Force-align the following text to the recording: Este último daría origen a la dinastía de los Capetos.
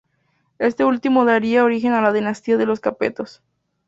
Este 0.57 0.83
último 0.83 1.25
daría 1.25 1.63
origen 1.63 1.93
a 1.93 2.01
la 2.01 2.11
dinastía 2.11 2.57
de 2.57 2.65
los 2.65 2.79
Capetos. 2.79 3.43